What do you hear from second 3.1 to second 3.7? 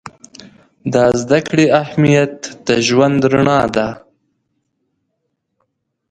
رڼا